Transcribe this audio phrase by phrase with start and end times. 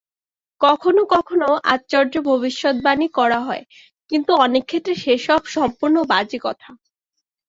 [0.61, 3.63] কখনও কখনও আশ্চর্য ভবিষ্যদ্বাণী করা হয়,
[4.11, 6.69] কিন্তু অনেক ক্ষেত্রে সে-সব সম্পূর্ণ বাজে কথা।